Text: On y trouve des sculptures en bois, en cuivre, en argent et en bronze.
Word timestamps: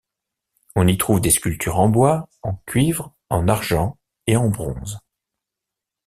On 0.75 0.87
y 0.87 0.97
trouve 0.97 1.21
des 1.21 1.29
sculptures 1.29 1.77
en 1.79 1.87
bois, 1.87 2.27
en 2.41 2.55
cuivre, 2.65 3.13
en 3.29 3.47
argent 3.47 3.99
et 4.25 4.35
en 4.35 4.49
bronze. 4.49 4.97